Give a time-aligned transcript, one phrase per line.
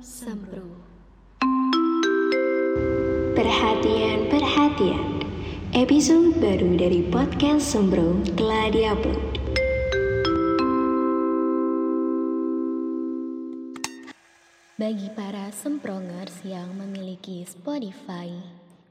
[0.00, 0.64] Sempro.
[3.36, 5.24] Perhatian, perhatian.
[5.74, 9.34] Episode baru dari podcast Sembro telah diupload.
[14.80, 18.32] Bagi para semprongers yang memiliki Spotify,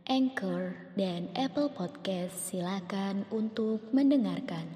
[0.06, 4.70] Anchor, dan Apple Podcast, silakan untuk mendengarkan.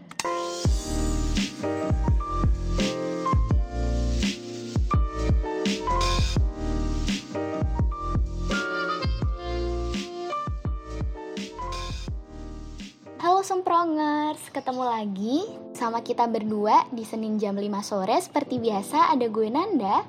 [13.78, 15.38] Halo Semprongers, ketemu lagi
[15.78, 18.18] sama kita berdua di Senin jam 5 sore.
[18.18, 20.02] Seperti biasa ada gue Nanda.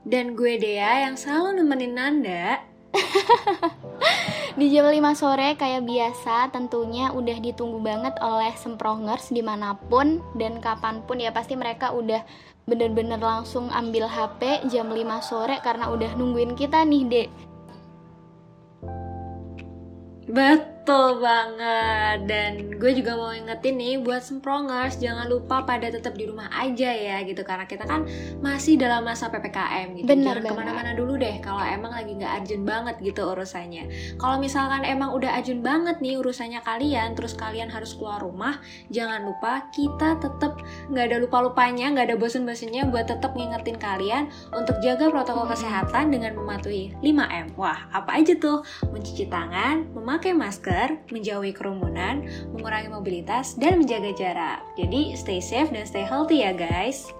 [0.00, 2.64] Dan gue Dea yang selalu nemenin Nanda.
[4.56, 10.24] Di jam 5 sore kayak biasa tentunya udah ditunggu banget oleh Semprongers di mana pun
[10.40, 12.24] dan kapan pun ya pasti mereka udah
[12.64, 17.28] bener-bener langsung ambil HP jam 5 sore karena udah nungguin kita nih dek.
[20.32, 22.26] Betul banget.
[22.26, 26.90] Dan gue juga mau ingetin nih buat semprongers Jangan lupa pada tetap di rumah aja
[26.90, 27.46] ya gitu.
[27.46, 28.08] Karena kita kan
[28.42, 30.08] masih dalam masa PPKM gitu.
[30.08, 33.84] Bener Jangan ke mana-mana dulu deh Kalau emang lagi nggak urgent banget gitu urusannya.
[34.18, 38.58] Kalau misalkan emang udah urgent banget nih urusannya kalian Terus kalian harus keluar rumah
[38.90, 40.58] Jangan lupa kita tetap
[40.90, 46.34] nggak ada lupa-lupanya nggak ada bosen-bosennya buat tetap ngingetin kalian Untuk jaga protokol kesehatan dengan
[46.34, 48.62] mematuhi 5M Wah apa aja tuh?
[48.92, 50.71] mencuci tangan, memakai masker,
[51.12, 52.24] menjauhi kerumunan,
[52.56, 54.60] mengurangi mobilitas, dan menjaga jarak.
[54.74, 57.12] Jadi stay safe dan stay healthy ya guys.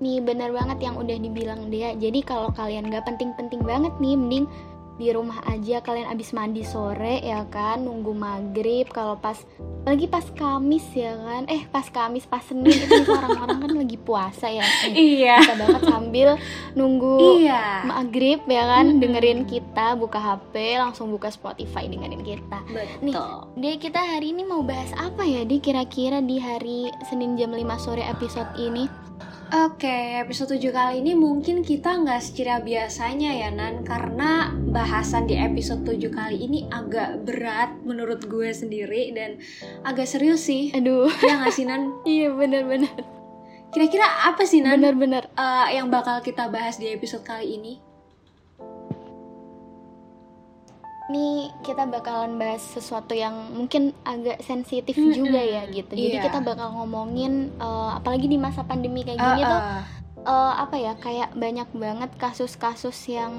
[0.00, 4.48] Nih bener banget yang udah dibilang dia Jadi kalau kalian gak penting-penting banget nih Mending
[5.00, 9.40] di rumah aja kalian abis mandi sore ya kan Nunggu maghrib kalau pas
[9.80, 14.46] Lagi pas kamis ya kan Eh pas kamis pas senin itu orang-orang kan lagi puasa
[14.46, 15.40] ya Eh, Iya.
[15.40, 16.28] Bisa banget sambil
[16.74, 17.88] nunggu Iya.
[17.88, 19.00] maghrib ya kan Mm-mm.
[19.00, 22.60] Dengerin kita buka HP langsung buka Spotify dengerin kita
[23.00, 23.16] Nih.
[23.16, 23.56] Betul.
[23.56, 27.64] Deh kita hari ini mau bahas apa ya Di kira-kira di hari Senin jam 5
[27.80, 28.84] sore episode ini
[29.50, 33.82] Oke, episode 7 kali ini mungkin kita nggak secara biasanya ya Nan.
[33.82, 39.42] Karena bahasan di episode 7 kali ini agak berat menurut gue sendiri Dan
[39.82, 40.70] agak serius sih.
[40.70, 41.10] Aduh.
[41.26, 41.98] Ya nggak sih Nan?
[42.06, 42.94] Iya bener-bener
[43.74, 44.78] Kira-kira apa sih Nan?
[44.78, 47.89] Bener-bener eh, yang bakal kita bahas di episode kali ini?
[51.10, 55.10] Nih kita bakalan bahas sesuatu yang mungkin agak sensitif Mm-mm.
[55.10, 55.90] juga ya gitu.
[55.90, 56.24] Jadi Iya.
[56.24, 59.82] kita bakal ngomongin eh, apalagi di masa pandemi kayak gini tuh eh,
[60.22, 63.34] eh, apa ya kayak banyak banget kasus-kasus yang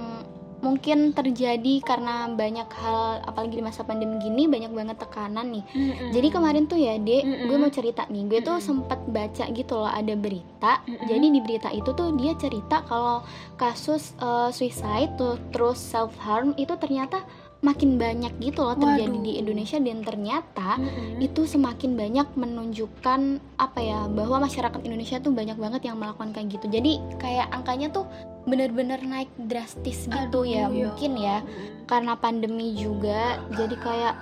[0.62, 5.66] mungkin terjadi karena banyak hal apalagi di masa pandemi gini banyak banget tekanan nih.
[5.66, 6.14] mm-mm.
[6.14, 7.50] Jadi kemarin tuh ya, Dek, Mm-mm.
[7.50, 8.30] gue mau cerita nih.
[8.30, 8.68] Gue tuh Mm-mm.
[8.86, 10.86] sempet baca gitu loh ada berita.
[10.86, 11.10] Mm-mm.
[11.10, 13.26] Jadi di berita itu tuh dia cerita kalau
[13.58, 17.26] kasus eh, suicide tuh terus self harm itu ternyata
[17.62, 19.26] makin banyak gitu loh terjadi Waduh.
[19.26, 21.22] di Indonesia dan ternyata Mm-mm.
[21.22, 23.22] itu semakin banyak menunjukkan
[23.62, 26.66] apa ya bahwa masyarakat Indonesia tuh banyak banget yang melakukan kayak gitu.
[26.74, 28.10] Jadi kayak angkanya tuh
[28.50, 31.46] bener-bener naik drastis gitu Aduh, ya mungkin ya
[31.86, 34.14] karena pandemi juga jadi kayak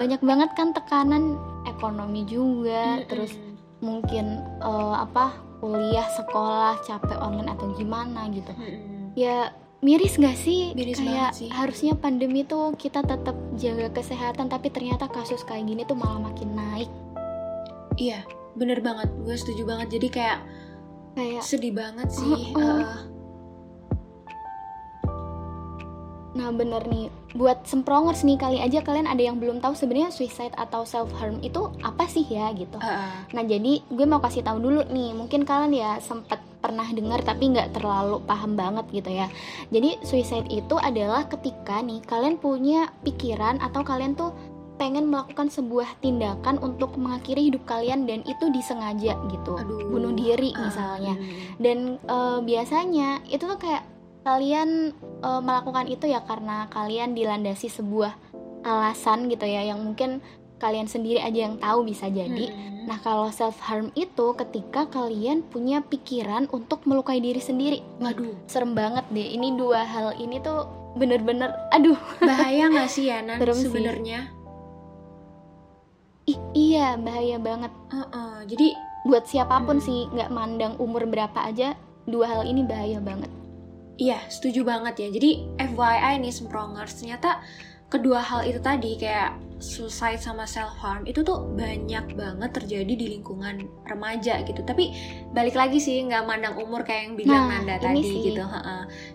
[0.00, 1.36] banyak banget kan tekanan
[1.68, 3.08] ekonomi juga Mm-mm.
[3.12, 3.36] terus
[3.84, 9.12] mungkin eh, apa kuliah sekolah capek online atau gimana gitu Mm-mm.
[9.12, 11.46] ya miris gak sih Miris kayak sih.
[11.54, 16.50] harusnya pandemi tuh kita tetap jaga kesehatan tapi ternyata kasus kayak gini tuh malah makin
[16.58, 16.90] naik
[17.98, 18.22] Iya,
[18.54, 19.10] bener banget.
[19.26, 19.98] Gue setuju banget.
[19.98, 20.38] Jadi kayak
[21.18, 22.54] kayak sedih banget sih.
[22.54, 22.78] Oh, oh.
[22.78, 22.98] Eh,
[26.38, 30.54] nah bener nih buat semprongers nih kali aja kalian ada yang belum tahu sebenarnya suicide
[30.54, 33.26] atau self harm itu apa sih ya gitu eh.
[33.34, 37.54] Nah jadi gue mau kasih tahu dulu nih, mungkin kalian ya sempat pernah dengar tapi
[37.54, 39.26] nggak terlalu paham banget gitu ya.
[39.70, 44.34] Jadi suicide itu adalah ketika nih kalian punya pikiran atau kalian tuh
[44.78, 49.90] pengen melakukan sebuah tindakan untuk mengakhiri hidup kalian dan itu disengaja gitu, Aduh.
[49.90, 51.14] bunuh diri Ah, misalnya.
[51.18, 51.58] mm.
[51.58, 53.82] Dan eh, biasanya itu tuh kayak
[54.22, 58.14] kalian eh, melakukan itu ya karena kalian dilandasi sebuah
[58.62, 60.22] alasan gitu ya yang mungkin
[60.58, 62.50] kalian sendiri aja yang tahu bisa jadi.
[62.50, 62.90] Mm-mm.
[62.90, 67.78] Nah, kalau self harm itu ketika kalian punya pikiran untuk melukai diri sendiri.
[68.02, 69.28] Waduh, Serem banget deh.
[69.38, 70.66] Ini dua hal ini tuh
[70.96, 71.96] bener-bener aduh.
[72.20, 74.32] bahaya nggak sih ya Nan sebenarnya?
[76.28, 77.72] Ih, iya, bahaya banget.
[78.48, 78.76] Jadi
[79.06, 79.86] Buat siapa pun Hmm.
[79.88, 81.72] sih, nggak mandang umur berapa aja,
[82.04, 83.30] dua hal ini bahaya banget.
[83.96, 85.08] Iya, setuju banget ya.
[85.08, 87.40] Jadi FYI nih Semprongers, ternyata
[87.88, 93.06] kedua hal itu tadi kayak suicide sama self harm itu tuh banyak banget terjadi di
[93.18, 94.94] lingkungan remaja gitu tapi
[95.34, 98.32] balik lagi sih nggak mandang umur kayak yang bilang nah, Nanda tadi sih.
[98.32, 98.42] gitu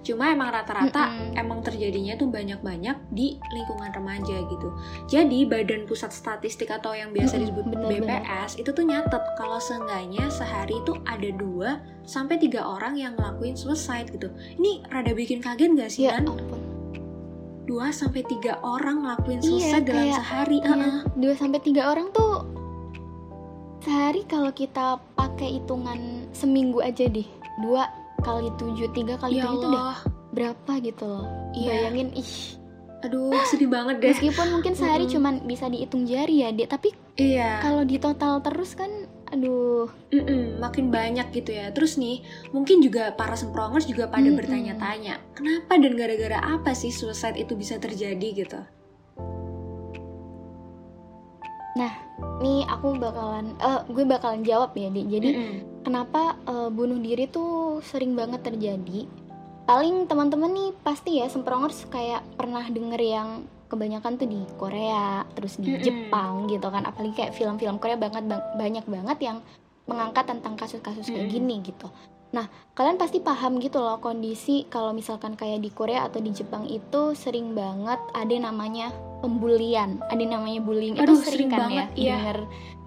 [0.03, 1.41] cuma emang rata-rata mm -hmm.
[1.41, 4.69] emang terjadinya tuh banyak-banyak di lingkungan remaja gitu
[5.07, 7.89] jadi Badan Pusat Statistik atau yang biasa disebut mm -hmm.
[8.03, 13.55] BPS itu tuh nyatet kalau seenggaknya sehari itu ada dua sampai tiga orang yang ngelakuin
[13.55, 14.27] suicide gitu
[14.59, 16.27] ini rada bikin kaget gak sih ya, kan?
[17.73, 20.57] dua sampai tiga orang ngelakuin susah iya, dalam kayak, sehari.
[20.61, 22.45] Iya, 2 sampai tiga orang tuh
[23.81, 27.25] sehari kalau kita pakai hitungan seminggu aja deh.
[27.65, 27.89] dua
[28.21, 29.97] kali 7, 3 kali ya 7 itu udah
[30.37, 31.25] berapa gitu loh.
[31.57, 31.89] Iya.
[31.89, 32.33] Bayangin ih.
[33.09, 34.09] Aduh, sedih banget deh.
[34.13, 35.15] Meskipun mungkin sehari mm -hmm.
[35.17, 37.57] cuman bisa dihitung jari ya, Dek, tapi iya.
[37.59, 39.02] kalau di total terus kan
[39.33, 41.73] aduh Mm-mm, makin banyak gitu ya.
[41.73, 42.21] Terus nih,
[42.53, 44.37] mungkin juga para semprongers juga pada Mm-mm.
[44.37, 48.61] bertanya-tanya, kenapa dan gara-gara apa sih suicide itu bisa terjadi gitu?
[52.43, 55.57] nih aku bakalan eh gue bakalan jawab ya dek jadi Mm-mm.
[55.87, 59.07] kenapa eh, bunuh diri tuh sering banget terjadi
[59.63, 63.29] paling teman-teman nih pasti ya semprongers kayak pernah denger yang
[63.73, 65.81] kebanyakan tuh di Korea terus di Mm-mm.
[65.81, 69.37] Jepang gitu kan apalagi kayak film-film Korea banget bang- banyak banget yang
[69.83, 71.35] mengangkat tentang kasus-kasus kayak Mm-mm.
[71.35, 71.89] gini gitu
[72.29, 76.65] nah kalian pasti paham gitu loh kondisi kalau misalkan kayak di Korea atau di Jepang
[76.65, 78.89] itu sering banget ada namanya
[79.21, 82.15] pembulian ada namanya bullying Aduh, itu sering, sering kan banget, ya iya.
[82.15, 82.39] denger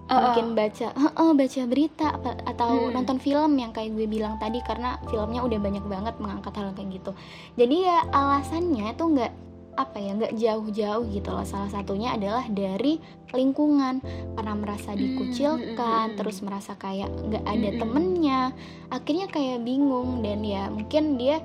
[0.07, 0.23] Uh-uh.
[0.23, 2.07] mungkin baca heeh, baca berita
[2.43, 2.91] atau Hmm.
[2.91, 6.89] nonton film yang kayak gue bilang tadi karena filmnya udah banyak banget mengangkat hal kayak
[6.95, 7.11] gitu
[7.55, 9.31] jadi ya alasannya tuh nggak
[9.77, 11.45] apa ya nggak jauh-jauh gitu loh.
[11.45, 12.97] Salah satunya adalah dari
[13.31, 14.01] lingkungan.
[14.33, 17.81] Karena merasa Hmm, dikucilkan hmm, hmm, terus merasa kayak nggak ada Hmm, hmm.
[17.85, 18.41] temennya.
[18.89, 21.39] Akhirnya kayak bingung dan ya mungkin dia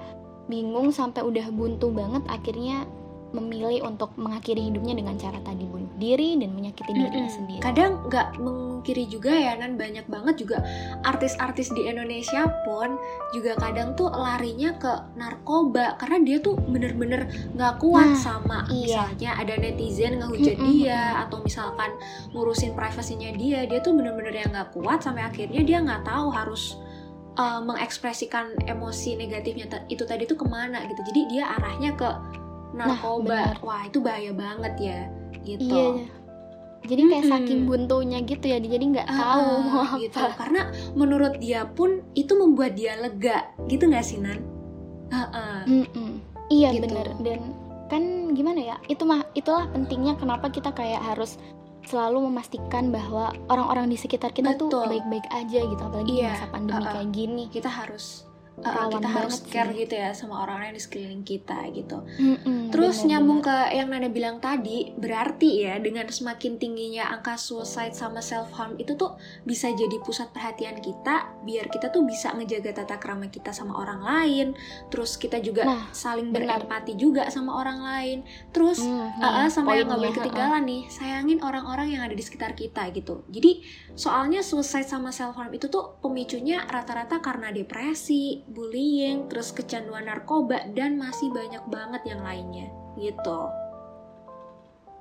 [0.49, 2.25] bingung sampai udah buntu banget.
[2.26, 2.88] Akhirnya
[3.32, 7.32] memilih untuk mengakhiri hidupnya dengan cara tadi bunuh diri dan menyakiti dirinya Mm-mm.
[7.32, 10.61] sendiri Kadang nggak mengkiri juga ya Nan banyak banget juga
[11.02, 12.96] artis-artis di Indonesia pun
[13.32, 19.08] juga kadang tuh larinya ke narkoba karena dia tuh bener-bener nggak kuat Nah, sama iya.
[19.08, 20.69] misalnya ada netizen ngehujat Mm-mm.
[20.75, 21.90] dia atau misalkan
[22.37, 26.76] ngurusin privasinya dia dia tuh bener-bener yang nggak kuat sampai akhirnya dia nggak tahu harus
[27.38, 32.08] uh, mengekspresikan emosi negatifnya itu tadi tuh ke mana gitu jadi dia arahnya ke
[32.72, 33.56] narkoba bener.
[33.60, 35.00] wah itu bahaya banget ya
[35.42, 36.20] gitu Iya.
[36.82, 37.34] Jadi kayak Mm-mm.
[37.38, 40.02] saking buntunya gitu ya, jadi nggak Ah, tahu mau apa.
[40.02, 44.42] gitu karena menurut dia pun itu membuat dia lega gitu nggak sih Nan?
[45.08, 45.58] Ah, ah.
[45.62, 46.19] Mm-mm.
[46.48, 46.82] Iya Gitu.
[46.84, 47.54] bener dan
[47.86, 48.02] kan
[48.34, 48.76] gimana ya?
[48.84, 51.38] Itu mah itulah pentingnya kenapa kita kayak harus
[51.82, 54.90] selalu memastikan bahwa orang-orang di sekitar kita tuh Betul.
[54.90, 56.92] baik-baik aja gitu, apalagi di Iya, masa pandemi ah, ah.
[56.92, 57.44] kayak gini.
[57.46, 58.26] kita harus
[58.60, 59.84] uh, kita harus care sih.
[59.84, 62.04] gitu ya sama orang-orang yang di sekeliling kita gitu.
[62.19, 63.08] Mm-mm, Terus bener-bener.
[63.08, 68.52] nyambung ke yang Nana bilang tadi, berarti ya dengan semakin tingginya angka suicide sama self
[68.52, 73.28] harm itu tuh bisa jadi pusat perhatian kita, biar kita tuh bisa ngejaga tata krama
[73.28, 74.46] kita sama orang lain.
[74.88, 78.19] Terus kita juga Nah, saling berempati juga sama orang lain.
[78.50, 82.20] Terus Hmm, Ah, ah, sama yang nggak boleh ketinggalan nih, sayangin orang-orang yang ada di
[82.20, 83.22] sekitar kita gitu.
[83.31, 83.62] Jadi
[83.94, 90.67] soalnya suicide sama self harm itu tuh pemicunya rata-rata karena depresi, bullying, terus kecanduan narkoba
[90.75, 92.67] dan masih banyak banget yang lainnya
[92.99, 93.49] gitu.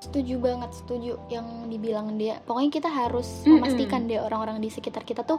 [0.02, 2.42] Setuju banget, setuju yang dibilang dia.
[2.50, 3.62] Pokoknya kita harus Mm-mm.
[3.62, 5.38] memastikan deh orang-orang di sekitar kita tuh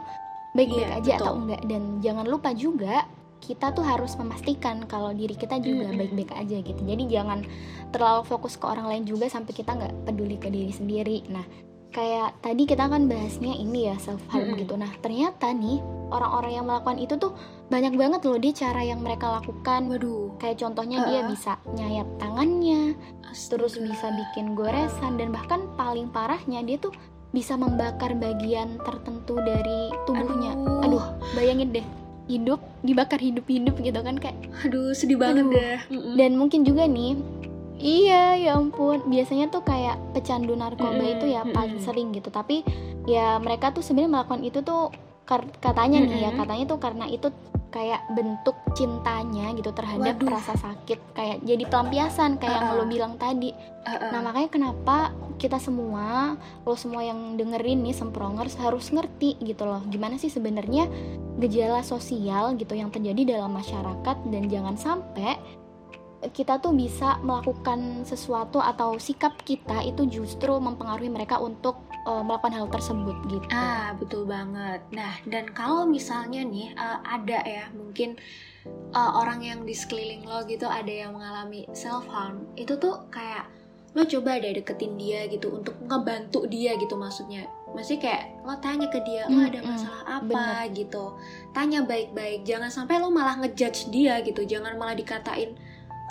[0.55, 1.25] baik-baik Iya, aja betul.
[1.27, 1.61] atau enggak.
[1.67, 2.95] Dan jangan lupa juga
[3.43, 6.79] kita tuh harus memastikan kalau diri kita juga baik-baik aja gitu.
[6.79, 7.43] Jadi jangan
[7.91, 11.27] terlalu fokus ke orang lain juga sampai kita nggak peduli ke diri sendiri.
[11.27, 11.43] Nah,
[11.93, 14.59] kayak tadi kita kan bahasnya ini ya self harm Mm-mm.
[14.65, 14.73] gitu.
[14.75, 15.77] Nah, ternyata nih
[16.09, 17.31] orang-orang yang melakukan itu tuh
[17.69, 19.87] banyak banget loh dia cara yang mereka lakukan.
[19.87, 21.31] Waduh, Kayak contohnya dia Uh-uh.
[21.31, 22.97] bisa nyayat tangannya,
[23.47, 23.87] terus astaga.
[23.87, 26.91] bisa bikin goresan dan bahkan paling parahnya dia tuh
[27.33, 30.53] bisa membakar bagian tertentu dari tubuhnya.
[30.85, 31.85] Aduh, Aduh, bayangin deh
[32.23, 35.53] hidup dibakar hidup-hidup gitu kan kayak aduh sedih banget Aduh.
[35.59, 35.77] deh.
[36.15, 37.19] Dan mungkin juga nih
[37.83, 39.03] iya ya ampun.
[39.11, 42.31] Biasanya tuh kayak pecandu narkoba itu ya paling sering gitu.
[42.31, 42.63] Tapi
[43.03, 44.89] ya mereka tuh sebenarnya melakukan itu tuh
[45.59, 47.31] katanya nih ya katanya tuh karena itu
[47.73, 50.29] kayak bentuk cintanya gitu terhadap Waduh.
[50.29, 52.85] rasa sakit kayak jadi pelampiasan kayak yang Uh-uh.
[52.85, 53.49] lo bilang tadi.
[53.81, 54.13] Ah.
[54.13, 54.97] Nah makanya kenapa
[55.41, 56.37] kita semua,
[56.69, 60.85] lo semua yang dengerin nih semprongers harus ngerti gitu loh Gimana sih sebenarnya
[61.41, 64.17] gejala sosial gitu yang terjadi dalam masyarakat.
[64.29, 65.62] Dan jangan sampai
[66.31, 72.55] kita tuh bisa melakukan sesuatu atau sikap kita itu justru mempengaruhi mereka untuk eh, melakukan
[72.55, 73.47] hal tersebut gitu.
[73.51, 74.79] Ah, betul banget.
[74.95, 78.15] Nah, dan kalau misalnya nih uh, ada ya, mungkin
[78.95, 83.49] uh, orang yang di sekeliling lo gitu ada yang mengalami self harm, itu tuh kayak
[83.93, 87.45] lo coba deh deketin dia gitu untuk ngebantu dia gitu maksudnya.
[87.77, 90.65] Masih kayak lo tanya ke dia lo ada Mm-mm, masalah apa?
[90.73, 91.13] gitu.
[91.53, 95.53] Tanya baik-baik jangan sampai lo malah ngejudge dia gitu jangan malah dikatain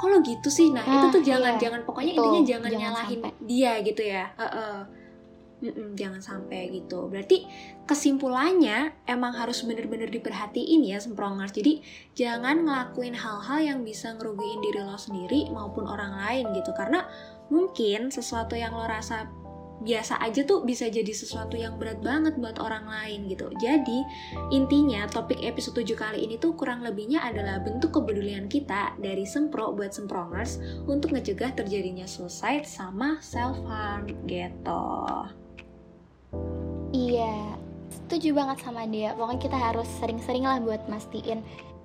[0.02, 1.62] kok lo gitu sih nah itu Ah, tuh jangan iya.
[1.62, 3.32] jangan pokoknya Betul, intinya jangan, jangan nyalahin sampai.
[3.40, 4.76] dia gitu ya Heeh.
[5.62, 7.46] Mm-mm, jangan sampai gitu berarti
[7.86, 11.78] kesimpulannya emang harus bener-bener diperhatiin ya semprongers jadi
[12.12, 17.06] jangan ngelakuin hal-hal yang bisa ngerugiin diri lo sendiri maupun orang lain gitu karena
[17.46, 19.30] mungkin sesuatu yang lo rasa
[19.82, 23.50] biasa aja tuh bisa jadi sesuatu yang berat banget buat orang lain gitu.
[23.58, 24.06] Jadi
[24.54, 29.74] intinya topik episode 7 kali ini tuh kurang lebihnya adalah bentuk kepedulian kita dari Sempro
[29.74, 34.94] buat Semprongers untuk ngecegah terjadinya suicide sama self harm gitu.
[36.92, 37.56] Iya,
[37.90, 39.16] setuju banget sama dia.
[39.18, 41.40] Pokoknya kita harus sering-sering lah buat mastiin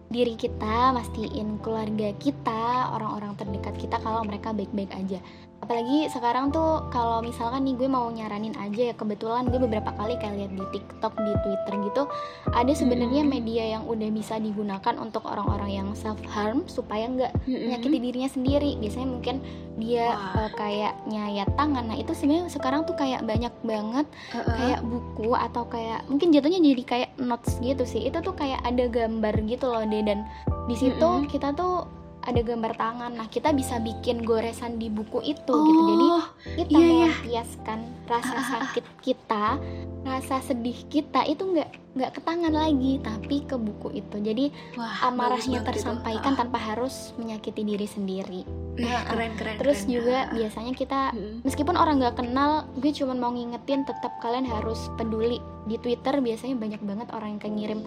[0.08, 5.20] diri kita, mastiin keluarga kita, orang-orang terdekat kita kalau mereka baik-baik aja.
[5.58, 10.16] Apalagi sekarang tuh kalau misalkan nih gue mau nyaranin aja ya kebetulan gue beberapa kali
[10.16, 12.04] kayak lihat di TikTok, di Twitter gitu,
[12.48, 13.34] ada sebenarnya Hmm.
[13.34, 17.68] media yang udah bisa digunakan untuk orang-orang yang self harm supaya nggak Mm-mm.
[17.68, 19.36] menyakiti dirinya sendiri biasanya mungkin
[19.76, 20.46] dia Wah.
[20.46, 24.54] eh, kayak nyayat tangan nah itu sebenarnya sekarang tuh kayak banyak banget Uh-uh.
[24.54, 28.86] kayak buku atau kayak mungkin jatuhnya jadi kayak notes gitu sih itu tuh kayak ada
[28.88, 30.26] gambar gitu loh deh dan
[30.66, 31.30] di situ Mm-mm.
[31.30, 31.86] kita tuh
[32.28, 33.12] ada gambar tangan.
[33.16, 35.82] Nah kita bisa bikin goresan di buku itu gitu.
[35.88, 36.26] Jadi Oh,
[36.60, 37.08] kita iya, iya.
[37.08, 39.46] melampiaskan rasa sakit kita
[40.04, 45.04] rasa sedih kita itu nggak nggak ke tangan lagi tapi ke buku itu jadi wah,
[45.04, 45.70] amarahnya bagus banget itu.
[45.74, 48.42] tersampaikan Ah, tanpa harus menyakiti diri sendiri
[48.78, 49.56] ih, keren keren.
[49.58, 49.92] terus keren.
[49.92, 50.32] juga Ah.
[50.32, 51.42] biasanya kita Mm-mm.
[51.42, 56.56] meskipun orang nggak kenal gue cuma mau ngingetin tetap kalian harus peduli di Twitter biasanya
[56.56, 57.82] banyak banget orang yang kayak ngirim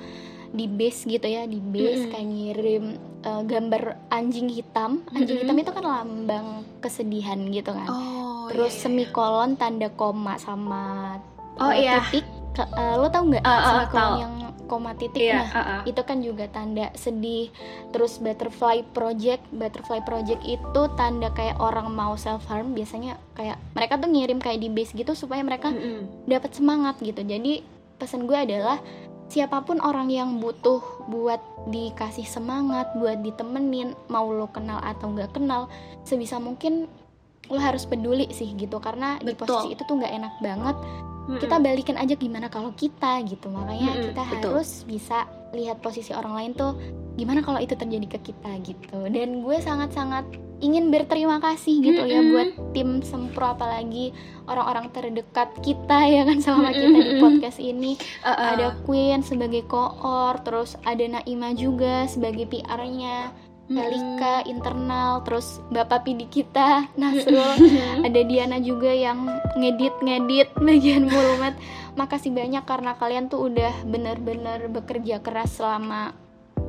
[0.50, 2.11] di base gitu ya di base Mm-mm.
[2.11, 2.85] kayak ngirim
[3.23, 5.47] uh, gambar anjing hitam anjing Mm-mm.
[5.47, 6.49] hitam itu kan lambang
[6.81, 8.83] kesedihan gitu kan Oh, terus iya, iya.
[8.83, 11.17] semikolon tanda koma sama
[11.55, 12.00] Oh, uh, iya.
[12.02, 12.26] titik
[12.69, 14.14] uh, lo tau nggak Uh, uh, tahu.
[14.21, 14.35] yang
[14.71, 15.81] koma titik Iya, nah uh-uh.
[15.83, 17.50] itu kan juga tanda sedih
[17.90, 23.99] terus butterfly project butterfly project itu tanda kayak orang mau self harm biasanya kayak mereka
[23.99, 26.31] tuh ngirim kayak di base gitu supaya mereka Mm-mm.
[26.31, 27.67] dapat semangat gitu jadi
[27.99, 28.79] pesan gue adalah
[29.26, 35.35] siapa pun orang yang butuh buat dikasih semangat buat ditemenin mau lo kenal atau nggak
[35.35, 35.67] kenal
[36.07, 36.87] sebisa mungkin
[37.50, 39.50] lo harus peduli sih gitu karena di Betul.
[39.50, 40.76] posisi itu tuh nggak enak banget
[41.39, 44.35] Kita balikin aja gimana kalau kita gitu makanya Mm-mm, kita betul.
[44.59, 46.73] harus bisa lihat posisi orang lain tuh
[47.19, 50.25] gimana kalau itu terjadi ke kita gitu dan gue sangat-sangat
[50.61, 52.33] ingin berterima kasih gitu ya Mm-mm.
[52.33, 54.13] buat tim sempro apalagi
[54.47, 58.49] orang-orang terdekat kita ya kan selama kita di podcast ini Uh-uh.
[58.55, 63.33] ada Queen sebagai koor terus ada Naima juga sebagai PR-nya
[63.71, 67.55] Melika internal terus Bapak Pidi kita Nasrul
[68.03, 71.55] ada Diana juga yang ngedit-ngedit bagian volumet.
[71.95, 76.19] Makasih banyak karena kalian tuh udah bener-bener bekerja keras selama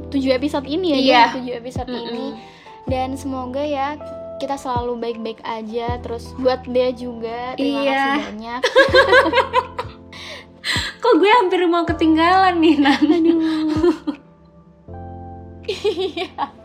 [0.10, 1.34] 7 episode ini ya.
[1.34, 2.06] Jen, 7 episode Mm-mm.
[2.06, 2.26] ini.
[2.86, 3.98] Dan semoga ya
[4.38, 5.98] kita selalu baik-baik aja.
[6.00, 7.98] Terus buat dia juga terima Iya.
[7.98, 8.62] kasih banyak.
[11.02, 13.02] Kok gue hampir mau ketinggalan nih, Nan?
[13.02, 13.40] Aduh.
[15.66, 16.61] Iya.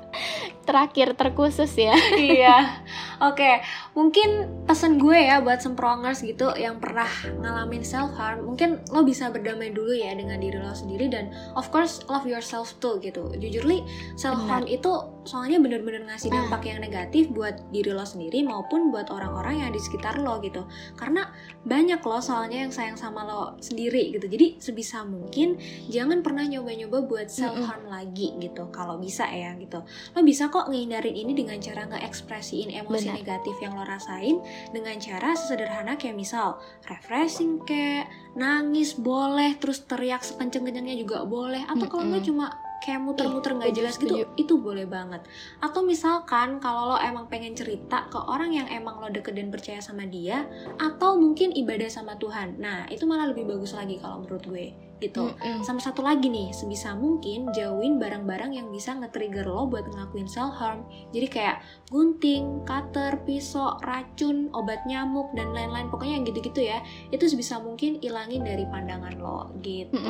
[0.67, 1.95] Terakhir terkhusus ya.
[2.19, 2.83] iya.
[3.23, 3.65] Oke,
[3.97, 7.09] mungkin pesan gue ya buat semprongers gitu yang pernah
[7.41, 11.71] ngalamin self harm, mungkin lo bisa berdamai dulu ya dengan diri lo sendiri dan of
[11.73, 13.33] course love yourself tuh gitu.
[13.39, 13.81] Jujur li,
[14.19, 16.47] self harm itu soalnya bener-bener ngasih Ah.
[16.47, 20.65] dampak yang negatif buat diri lo sendiri maupun buat orang-orang yang di sekitar lo gitu.
[20.95, 21.29] Karena
[21.63, 24.25] banyak lo soalnya yang sayang sama lo sendiri gitu.
[24.25, 28.71] Jadi sebisa mungkin jangan pernah nyoba-nyoba buat self harm lagi gitu.
[28.71, 29.83] Kalau bisa ya gitu.
[30.15, 33.19] Lo bisa kok ngehindarin ini dengan cara ngeekspresiin emosi Benar.
[33.19, 34.39] negatif yang lo rasain
[34.71, 36.57] dengan cara sesederhana kayak misal
[36.87, 42.31] refreshing kayak nangis boleh terus teriak sekenceng-kencengnya juga boleh atau kalau nggak Mm-mm.
[42.31, 42.47] cuma
[42.83, 45.23] kayak muter-muter nggak setuju, jelas gitu itu boleh banget
[45.61, 49.81] atau misalkan kalau lo emang pengen cerita ke orang yang emang lo deket dan percaya
[49.81, 50.45] sama dia
[50.81, 54.67] atau mungkin ibadah sama Tuhan nah itu malah lebih bagus lagi kalau menurut gue
[54.97, 55.61] gitu Mm-mm.
[55.61, 60.57] sama satu lagi nih, sebisa mungkin jauhin barang-barang yang bisa nge-trigger lo buat ngelakuin self
[60.57, 60.89] harm.
[61.13, 61.61] Jadi kayak
[61.93, 65.93] gunting, cutter, pisau, racun, obat nyamuk dan lain-lain.
[65.93, 66.81] Pokoknya yang gitu-gitu ya.
[67.13, 70.01] Itu sebisa mungkin ilangin dari pandangan lo gitu.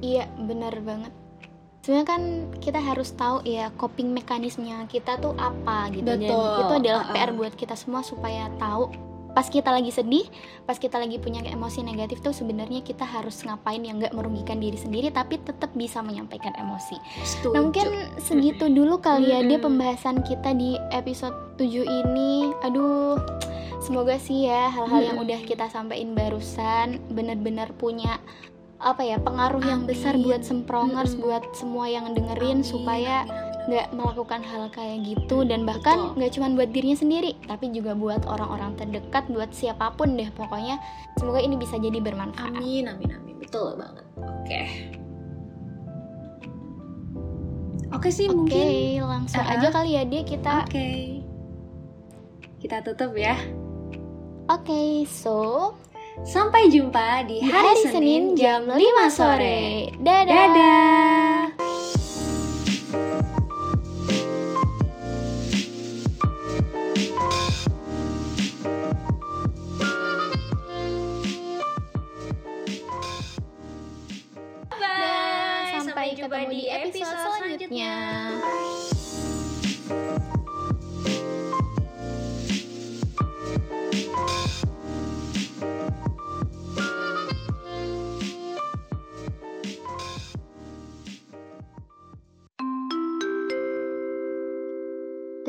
[0.00, 1.12] Iya, benar banget.
[1.82, 2.22] Sebenarnya kan
[2.60, 6.04] kita harus tahu ya coping mekanismenya kita tuh apa gitu.
[6.04, 7.14] Dan Betul, itu adalah uh-uh.
[7.16, 8.92] PR buat kita semua supaya tahu
[9.38, 10.26] pas kita lagi sedih
[10.66, 14.74] pas kita lagi punya emosi negatif tuh sebenarnya kita harus ngapain yang nggak merugikan diri
[14.74, 16.98] sendiri tapi tetap bisa menyampaikan emosi.
[17.22, 17.54] Setuju.
[17.54, 17.86] Nah mungkin
[18.18, 22.50] segitu dulu kali ya dia pembahasan kita di episode 7 ini.
[22.66, 23.20] Aduh
[23.78, 28.18] semoga sih ya hal-hal yang udah kita sampaikan barusan benar-benar punya
[28.78, 29.90] apa ya pengaruh yang Amin.
[29.90, 31.24] besar buat semprongers Mm-mm.
[31.26, 33.26] buat semua yang dengerin Amin, supaya
[33.68, 38.24] nggak melakukan hal kayak gitu dan bahkan nggak cuma buat dirinya sendiri tapi juga buat
[38.24, 40.80] orang-orang terdekat buat siapa pun deh pokoknya
[41.20, 43.34] semoga ini bisa jadi bermanfaat Amin, amin, amin.
[43.38, 44.04] Betul banget.
[44.16, 44.62] Oke.
[47.88, 48.68] Oke sih Oke, mungkin.
[49.04, 49.54] langsung Uh-uh.
[49.56, 50.88] aja kali ya dia kita Oke.
[52.58, 53.38] Kita tutup ya.
[54.48, 55.72] Oke, so
[56.26, 58.78] Sampai jumpa di di hari, Senin jam 5
[59.10, 59.92] sore.
[60.02, 60.26] Dadah.
[60.26, 61.38] Dadah.
[74.74, 75.78] Bye.
[75.78, 77.94] Sampai, ketemu di episode selanjutnya.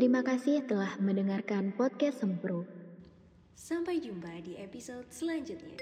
[0.10, 2.66] Terima kasih telah mendengarkan podcast Sempro.
[3.54, 5.78] Sampai jumpa di episode selanjutnya.